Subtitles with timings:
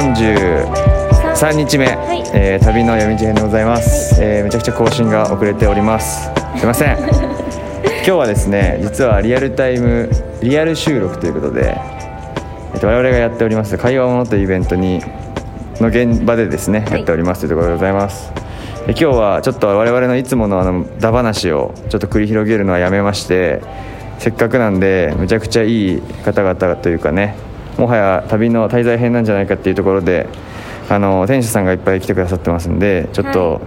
[0.00, 1.88] 33日目、い。
[2.32, 6.30] えー旅の夜道編でございます、えーめちゃくちゃ更新が遅れております。
[6.56, 6.96] すいません。
[8.00, 10.08] 今日はですね実はリアルタイム
[10.40, 11.76] リアル収録ということで、
[12.72, 15.02] えっと我々がやっております会話ものというイベントに
[15.82, 16.98] の現場でですね、はい。
[17.00, 18.32] やっておりますというところでございます。
[18.86, 23.60] で今日はちょっと我々のいつものあのダ話をちょっと繰り広げるのはやめまして
[24.18, 27.34] せっかくなんでめちゃくちゃいい方々というかね
[27.80, 30.28] もはや旅の滞在編なんじゃないかっていうところで
[30.88, 33.60] あの店主さんがいっぱい来てくださってますんでちょっはと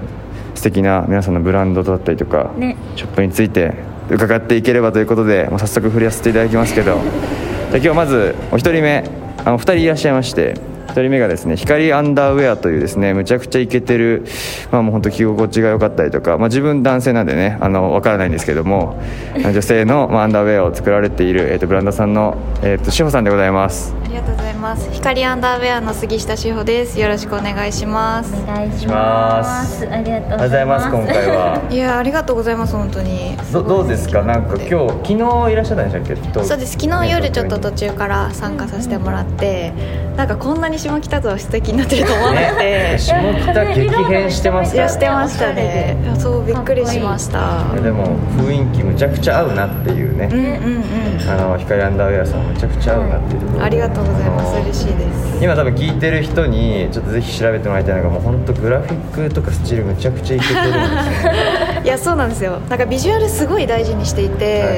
[0.56, 2.78] 素敵な皆さんのブランドだったりとか、ね。
[2.96, 3.74] ショップについて
[4.10, 7.00] 伺っていければということでもう早速振り合わせていただきますけど。
[7.74, 9.04] で今日まずお一人目
[9.44, 10.54] あのお二人いらっしゃいまして
[10.90, 14.26] 一人目がですね光アンダーウェアというですねむちゃくちゃイケてる
[14.72, 19.02] まあもう本当着心地が良かったりとか、まあ、自分男性なんでねあの分からないんですけども
[19.36, 24.92] 女性の、まあ、アンダーウェアを作られている、えー、とブランドさんの、えー、と志保さんでございますありがとうございます。
[24.92, 27.00] 光アンダーウェアの杉下志保です。
[27.00, 28.32] よろしくお願いします。
[28.44, 33.36] お願いしまますすありがとうございます今回は いやありがとうございます本当に。
[33.52, 34.22] どどうですか？
[34.22, 36.16] なんか今日昨日いらっしゃったんでしたっけ？
[36.30, 36.74] 東そうです。
[36.80, 39.74] 昨日夜ちょっとね途中から参加させてもらって、
[40.16, 42.64] なんかこんなに下北沢素敵になってると思わなくて。
[42.64, 45.98] ね下北激変してますいからやしてましたね。
[46.20, 47.64] そうびっくりしました。
[47.82, 51.30] でも雰囲気むちゃくちゃ合うなっていうね、うんうんうん。
[51.30, 54.62] あの光アンダーウェアさんむちゃくちゃ合うなっていうところありがとうございます。
[54.62, 55.24] 嬉しいです。
[55.44, 64.70] 今多分聞いてる人にちょっとぜひ調べてもらいたいのがもう本当グラフィックとかスチールむちゃくちゃいけてるんですよね いやそうなんですよなんかビジュアルすごい大事にしていて、は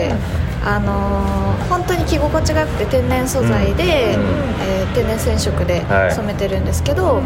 [0.41, 3.89] いあのー本当に着心地が良くて天然素材で、うん。
[3.89, 6.11] えー天然染色ではい。
[6.11, 7.21] 染めてるんですけど、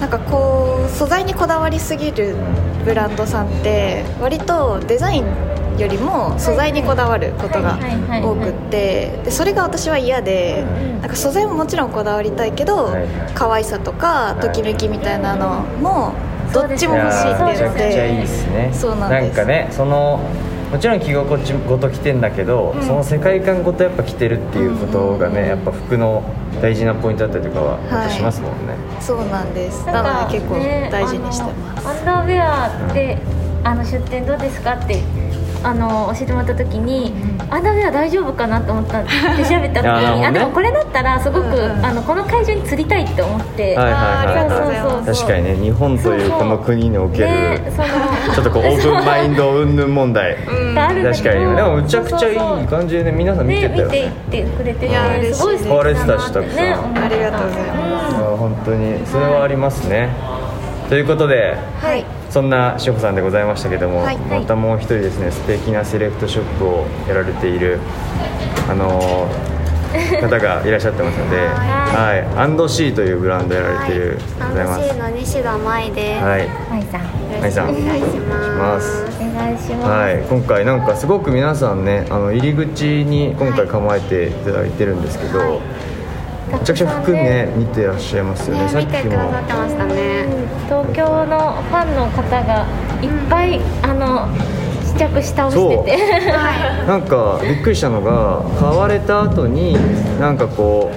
[0.00, 2.36] なんかこう素材にこだわりすぎる
[2.84, 5.24] ブランドさんって割とデザイン
[5.78, 8.22] よりも素材にこだわることがはいはいはいはい。
[8.24, 11.00] 多くってでそれが私は嫌でうん。
[11.00, 13.08] なんか素材ももちろんこだわりたいけどはいはい。
[13.34, 14.40] 可愛さとかい。
[14.42, 16.12] ときめきみたいなのも
[16.52, 18.70] どっちも欲しいってーめちゃいうのでくちゃいいですね。
[18.74, 19.36] そうなんです。
[19.36, 20.20] かねその
[20.74, 26.24] もちろん着心地ごと着てんだけど、その世界観ごとやっぱ着てるっていうことがね、やっぱ服の
[26.60, 29.86] 大事なポイントだったりとかはしますもんね、そうなんです。
[29.86, 33.18] なんかなので結構ね大事にしてます、あのアンダーウェアで、
[33.62, 35.00] あの出店どうですかって
[35.62, 37.14] あの教えてもらった時に、
[37.50, 39.10] アンダーウェア大丈夫かなと思ったんで
[39.44, 40.18] 調べた時いや なるほどね。
[40.18, 45.28] にあでもこれだったらすごく、うんうんあのこの会場に釣りたいって思って、はいはいはいあーありがとうございますそうそうそう。
[45.28, 46.30] 確かにね日本という。
[46.32, 47.88] この国における、ねその
[48.32, 50.36] ちょっとこうオープンマインド云々問題。
[50.74, 51.12] があるん。
[51.12, 51.56] 確かに。
[51.56, 54.12] でもむちゃくちゃいい感じでね皆さん見てたよね。
[54.26, 56.56] 見ていねってくれていやて嬉しいすごい素敵だなって壊れてたしたくさん。
[56.56, 59.06] ねありがとうございあ本当に。
[59.06, 60.08] それはありますね、
[60.88, 62.04] ということではい。
[62.30, 64.16] そんな志保さんでございましたけども、はい。
[64.16, 67.78] またもう一人ですね素敵なセレクトショップをやられている
[68.68, 69.53] あのー
[70.20, 74.80] 方がいらっしゃってますので、はい、アンドシーというブランドやられている、アンございます。
[74.80, 76.24] ドシーの西田舞です。
[76.24, 77.40] はい、はいさん。
[77.40, 78.34] はいさん、お願いしま。
[78.58, 79.06] ます。
[79.12, 79.22] す。
[79.22, 85.60] お願いします、はい、今回なんかすごく皆さんねあの入り口に今回構えていただいてるんですけど、
[86.52, 88.62] めちゃくちゃ服ね見てらっしゃいますよね。
[88.64, 88.90] ねさっきも。
[88.90, 90.26] 見てくださってましたね。
[90.66, 92.66] 東京のファンの方が
[93.02, 94.28] いっぱい、あの
[94.94, 99.74] 試着しててなんかびっくりしたのが買われた後に
[100.20, 100.90] なんかこ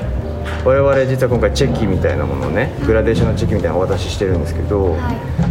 [0.64, 4.96] う我々実は今回チェキみたいなものをねグラデーションのチェキみたいなのをお渡ししてるんですけど、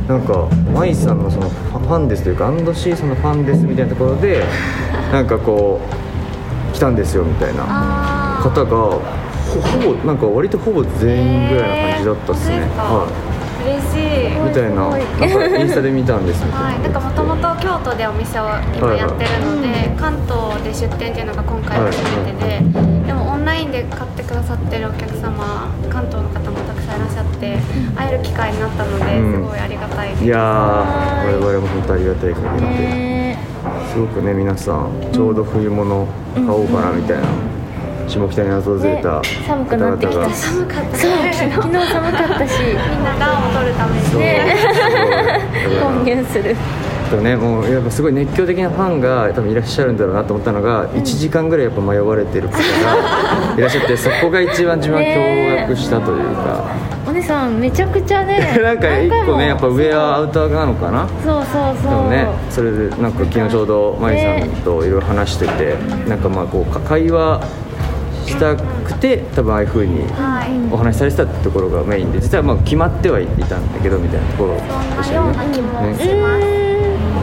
[0.08, 4.44] なんかマイさんのそのファンですというかアンドシーさんのファンですみたいなところで
[5.12, 5.80] なんかこ
[6.70, 7.62] う来たんですよみたいな
[8.42, 9.00] 方がほ
[9.60, 13.06] ほぼなんか割とほぼ全員ぐらいな感じだったっすね、は
[13.64, 14.06] 嬉しい。
[14.36, 16.76] いみたいななんかインスタで見たんですみたはい。
[16.76, 17.25] い、なんかもともと
[17.76, 18.44] 京都でお店を
[18.74, 27.58] 今やってるので、関東で出店っていうのが今回初めてで、でもオンラインで買ってくださってるお客様関東の方もたくさんいらっしゃって
[27.94, 29.32] 会える機会になったので、うん。
[29.34, 30.24] すごいありがたいです。
[30.24, 32.66] いやー我々も本当ありがたい限りで。
[32.66, 33.38] ね
[33.92, 37.24] すごくね皆さんちょうど冬物買おうかなみたいな、
[38.08, 40.28] 下北に訪れたね寒くなってきた。
[40.30, 40.96] し寒かった。
[40.96, 42.62] 昨日寒かったし。
[42.64, 45.40] みんな暖を取るためにね。
[45.82, 46.56] 混入 する
[47.10, 52.60] とねもうやっぱすごい熱狂的なファンが多分いらっしゃるんだろうなと思ったのが、1時間ぐらいやっぱ迷われてる方が
[53.56, 56.64] いらっしゃってそこが一番自分は驚愕したというか、
[57.08, 61.06] お姉さんめちゃくちゃね なんか一個ねやっぱ上はアウターなのかな？
[61.24, 61.90] そうそうそう。
[61.90, 65.76] でもねそれでなんか昨日ちょうどマリさんといろいろ話してて、
[66.08, 67.40] なんかまあこうか会話
[68.26, 70.46] したくて多分ああいうふうにはい。
[70.72, 76.65] お話しされてたってところがメインで実はまあ決まってはいたんだけどみたいなところでしたよね。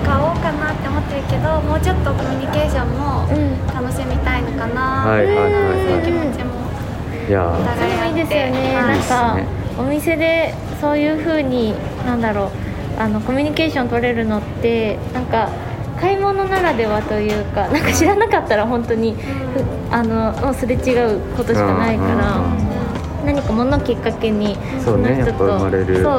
[0.04, 3.26] 買おうかなって思ってるけど、もうちょっとコミュニケーションも
[3.74, 4.82] 楽しみたいのかな。
[5.08, 6.54] はいはいう気は持ちも
[7.26, 8.20] いいやお互いあって。
[8.20, 8.76] いいですよね。
[8.76, 8.98] はい。
[8.98, 9.46] なんかね
[9.80, 11.74] お店でそういう風に
[12.06, 12.50] なんだろう。
[12.96, 15.50] あのコミュニケーション取れるのってなんか
[16.00, 19.16] 買い物ならではというかなんか知らなかったら本当に、
[19.90, 22.40] あのもうすれ違うことしかないから、
[23.26, 25.66] 何か物をきっかけにその人とそ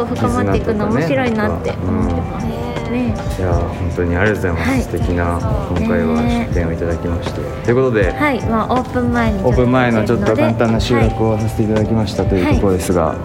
[0.03, 2.47] う深まっていくの面白いなって思ってます、
[2.94, 3.14] ね。
[3.38, 4.82] いや本当にありがとうございます、はい。
[4.82, 5.38] 素敵な
[5.76, 7.41] 今回はね出店をいただきまして。
[7.64, 8.41] ということで、はい。
[8.46, 13.17] まあオープン前にオープン前のちょっと簡単な収はい録をさせていただきましたというところですが、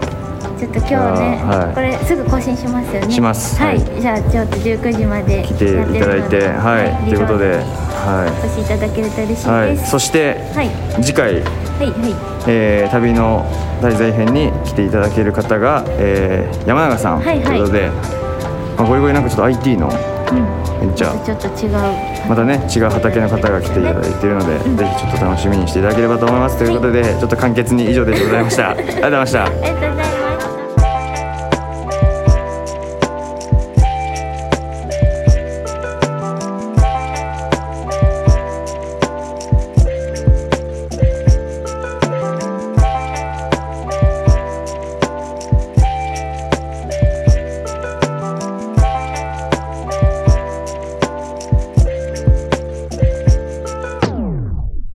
[0.58, 1.74] ちょっと今日はね、はい。
[1.74, 3.10] これすぐ更新しますよね。
[3.10, 3.58] します。
[3.58, 4.00] はい、はい。
[4.00, 7.08] じゃあちょっと19時まで来ていただいてはい。
[7.08, 7.62] ということで
[8.00, 9.48] お越しいただけると嬉しいです。
[9.48, 10.70] はい、はい、はいそしてはい。
[11.02, 11.44] 次回、はい
[12.48, 13.46] えー旅の
[13.80, 17.42] 題材編に来ていただける方が、えー山永さん、はいはい。
[17.42, 18.29] ということで、まあ、ゴリゴリ
[19.20, 20.80] なんかちょっと IT のうん。
[20.80, 21.24] ベンチャー。
[21.24, 21.72] ちょっと違う。
[22.28, 26.58] またね違う畑の方が来ていただいているので、ぜひちょっと楽しみにしていただければと思います。
[26.58, 28.70] ということでちょっと簡潔に以上でございました。
[28.70, 29.99] ありがとうございました